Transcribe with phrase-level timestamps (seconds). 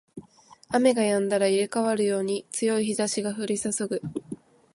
[0.73, 4.01] 雨が止んだら入れ替わるように強い日差しが降りそそぐ